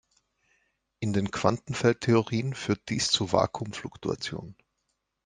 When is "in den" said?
0.99-1.29